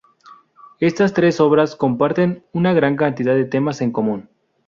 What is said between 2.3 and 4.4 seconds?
una gran cantidad de temas en común.